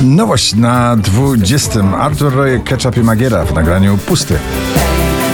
Nowość 0.00 0.54
na 0.54 0.96
20. 0.96 1.80
Artur 1.98 2.34
Roy, 2.34 2.60
Ketchup 2.64 2.96
i 2.96 3.00
Magiera 3.00 3.44
w 3.44 3.54
nagraniu 3.54 3.98
Pusty. 3.98 4.38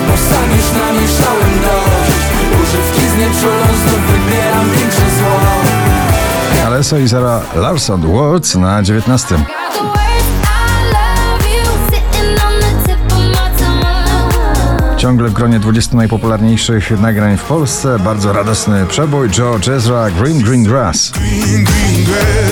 Dostaniesz 0.07 0.73
namieszałem 0.73 1.61
dość 1.63 2.17
Używki 2.63 3.01
z 3.01 3.19
nieczulą 3.19 3.65
znów 3.83 4.01
wybieram 4.13 4.71
większe 4.71 5.01
zło 5.19 5.41
Aleso 6.67 6.99
i 6.99 7.09
Zara 7.09 7.41
Larson, 7.57 8.01
Words 8.01 8.55
na 8.55 8.83
19. 8.83 9.35
Got 9.35 9.47
the 9.73 9.83
words 9.83 10.27
I 10.43 10.93
love 10.93 11.47
you 11.49 11.65
sitting 11.91 12.45
on 12.45 12.61
the 12.61 12.89
tip 12.89 13.13
of 13.13 13.19
my 13.19 13.59
tongue. 13.59 14.97
Ciągle 14.97 15.29
w 15.29 15.33
gronie 15.33 15.59
20 15.59 15.97
najpopularniejszych 15.97 17.01
nagrań 17.01 17.37
w 17.37 17.43
Polsce. 17.43 17.99
Bardzo 17.99 18.33
radosny 18.33 18.87
przebój 18.87 19.31
George 19.31 19.69
Ezra, 19.69 20.11
Green 20.11 20.39
Green 20.43 20.65
Grass. 20.65 21.11
green, 21.11 21.65
green 21.65 22.05
grass, 22.05 22.46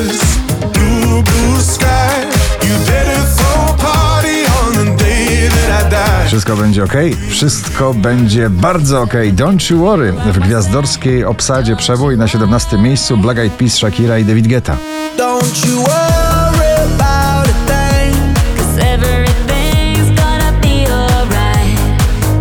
Wszystko 6.35 6.57
będzie 6.57 6.85
ok? 6.85 6.93
Wszystko 7.29 7.95
będzie 7.95 8.51
bardzo 8.51 9.03
ok. 9.03 9.13
Don't 9.13 9.73
you 9.73 9.79
worry. 9.79 10.13
W 10.13 10.39
gwiazdorskiej 10.39 11.25
obsadzie 11.25 11.77
przebój 11.77 12.19
na 12.19 12.29
17 12.29 12.79
miejscu 12.79 13.17
Black 13.17 13.39
Eyed 13.39 13.53
Peas, 13.53 13.75
Shakira 13.75 14.19
i 14.19 14.25
David 14.25 14.47
Guetta. 14.49 14.77
Don't 15.19 15.69
you 15.69 15.77
worry 15.77 16.75
about 16.99 17.49
a 17.49 17.55
thing 17.67 18.37
Cause 18.57 18.81
everything's 18.81 20.09
gonna 20.09 20.53
be 20.63 20.93
alright. 20.93 21.79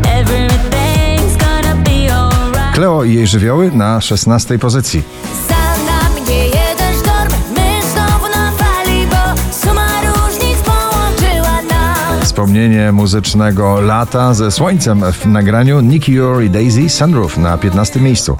Everything's 0.05 1.37
gonna 1.37 1.75
be 1.75 2.13
alright. 2.13 2.75
Cleo 2.75 3.03
i 3.03 3.13
jej 3.13 3.27
żywioły 3.27 3.71
na 3.71 4.01
16 4.01 4.59
pozycji. 4.59 5.03
Wspomnienie 12.43 12.91
muzycznego 12.91 13.81
lata 13.81 14.33
ze 14.33 14.51
słońcem 14.51 15.11
w 15.11 15.25
nagraniu 15.25 15.81
Nicky 15.81 16.23
Ure 16.25 16.45
i 16.45 16.49
Daisy 16.49 16.89
Sunroof 16.89 17.37
na 17.37 17.57
15 17.57 17.99
miejscu. 17.99 18.37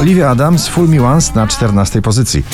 Olivia 0.00 0.30
Adams 0.30 0.68
Full 0.68 0.88
Me 0.88 1.02
Once 1.02 1.32
na 1.34 1.46
14 1.46 2.02
pozycji. 2.02 2.44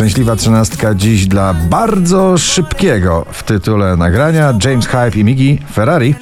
Szczęśliwa 0.00 0.36
trzynastka 0.36 0.94
dziś 0.94 1.26
dla 1.26 1.54
bardzo 1.54 2.38
szybkiego 2.38 3.26
w 3.32 3.42
tytule 3.42 3.96
nagrania. 3.96 4.54
James 4.64 4.86
Hype 4.86 5.10
i 5.18 5.24
Miggy 5.24 5.58
Ferrari. 5.72 6.14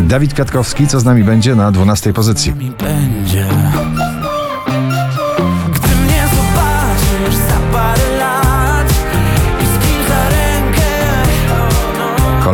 Dawid 0.00 0.34
Kwiatkowski, 0.34 0.86
co 0.86 1.00
z 1.00 1.04
nami 1.04 1.24
będzie 1.24 1.54
na 1.54 1.72
12 1.72 2.12
pozycji. 2.12 2.54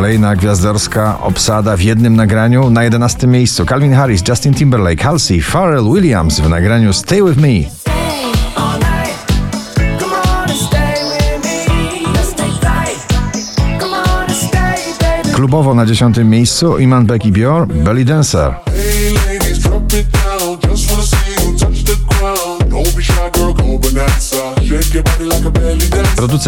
Kolejna 0.09 0.35
gwiazdorska 0.35 1.21
obsada 1.21 1.77
w 1.77 1.81
jednym 1.81 2.15
nagraniu 2.15 2.69
na 2.69 2.83
11 2.83 3.27
miejscu. 3.27 3.65
Calvin 3.65 3.93
Harris, 3.93 4.21
Justin 4.27 4.53
Timberlake, 4.53 5.03
Halsey, 5.03 5.41
Pharrell 5.41 5.83
Williams 5.83 6.39
w 6.39 6.49
nagraniu 6.49 6.93
Stay 6.93 7.23
With 7.23 7.37
Me. 7.39 7.47
Klubowo 15.33 15.73
na 15.73 15.85
10 15.85 16.17
miejscu 16.17 16.77
Iman 16.77 17.05
Becky 17.05 17.31
Bior, 17.31 17.67
Belly 17.67 18.05
Dancer. 18.05 18.78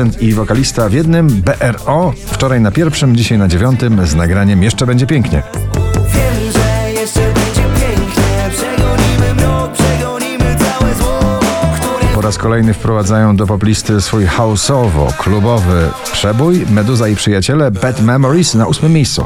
Producent 0.02 0.22
i 0.22 0.34
wokalista 0.34 0.90
w 0.90 0.94
jednym, 0.94 1.28
BRO, 1.28 2.14
wczoraj 2.26 2.62
na 2.62 2.72
pierwszym, 2.72 3.16
dzisiaj 3.16 3.38
na 3.38 3.48
dziewiątym 3.48 4.08
z 4.08 4.16
nagraniem 4.16 4.64
Jeszcze 4.64 4.86
będzie 4.86 5.08
pięknie. 5.08 5.44
Wiem, 5.96 6.52
że 6.52 6.92
jeszcze 6.92 7.20
będzie 7.20 7.62
pięknie 7.62 8.50
Przegonimy 8.50 9.34
mrok, 9.34 9.72
przegonimy 9.72 10.56
całe 10.56 10.96
zło 10.96 11.40
Które 11.98 12.14
Po 12.16 12.22
raz 12.22 12.38
kolejny 12.38 12.74
wprowadzają 12.74 13.36
do 13.36 13.48
poplisty 13.48 14.02
swój 14.02 14.26
houseowo-klubowy 14.26 15.90
przebój 16.14 16.66
Meduza 16.70 17.08
i 17.08 17.16
przyjaciele 17.16 17.72
Bad 17.72 18.02
Memories 18.02 18.56
na 18.56 18.68
ósmym 18.68 18.94
miejscu. 18.94 19.26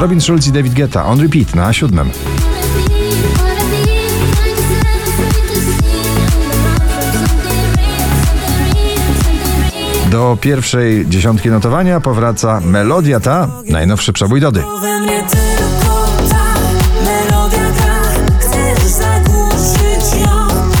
Robin 0.00 0.20
Schulz 0.20 0.46
i 0.46 0.52
David 0.52 0.74
Guetta 0.74 1.06
on 1.06 1.20
repeat 1.20 1.54
na 1.54 1.72
siódmym. 1.72 2.10
Do 10.16 10.38
pierwszej 10.40 11.06
dziesiątki 11.08 11.50
notowania 11.50 12.00
powraca 12.00 12.60
melodia 12.60 13.20
ta, 13.20 13.48
najnowszy 13.68 14.12
przebój 14.12 14.40
Dody. 14.40 14.62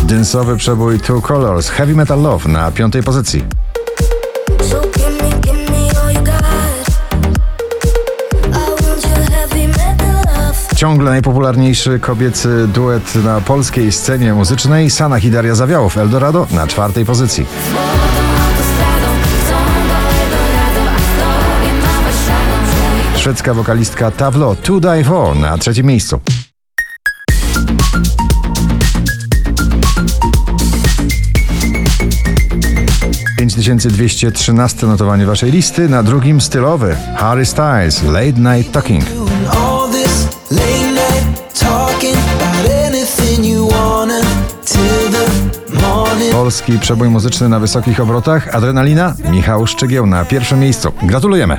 Dynsowy 0.02 0.56
przebój 0.56 1.00
Two 1.00 1.20
Colors 1.20 1.68
Heavy 1.68 1.94
Metal 1.94 2.22
Love 2.22 2.48
na 2.48 2.70
piątej 2.70 3.02
pozycji. 3.02 3.44
Ciągle 10.76 11.10
najpopularniejszy 11.10 11.98
kobiecy 11.98 12.68
duet 12.74 13.14
na 13.24 13.40
polskiej 13.40 13.92
scenie 13.92 14.34
muzycznej 14.34 14.90
Sanach 14.90 15.24
i 15.24 15.30
Daria 15.30 15.54
Zawiałow 15.54 15.98
Eldorado 15.98 16.46
na 16.50 16.66
czwartej 16.66 17.04
pozycji. 17.04 17.46
Szwedzka 23.26 23.54
wokalistka 23.54 24.10
Tavlo 24.10 24.54
To 24.54 24.80
Die 24.80 25.04
For 25.04 25.36
na 25.36 25.58
trzecim 25.58 25.86
miejscu. 25.86 26.20
Pięć 33.38 33.54
tysięcy 33.54 33.88
dwieście 33.88 34.32
trzynaste 34.32 34.86
notowanie 34.86 35.26
waszej 35.26 35.50
listy, 35.50 35.88
na 35.88 36.02
drugim 36.02 36.40
stylowy 36.40 36.96
Harry 37.16 37.46
Styles 37.46 38.02
Late 38.02 38.56
Night 38.56 38.72
Talking. 38.72 39.04
Polski 46.32 46.78
przebój 46.78 47.08
muzyczny 47.08 47.48
na 47.48 47.60
wysokich 47.60 48.00
obrotach, 48.00 48.54
Adrenalina, 48.54 49.14
Michał 49.30 49.66
Szczygieł 49.66 50.06
na 50.06 50.24
pierwszym 50.24 50.60
miejscu. 50.60 50.92
Gratulujemy! 51.02 51.58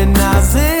and 0.00 0.16
I 0.16 0.40
say 0.40 0.79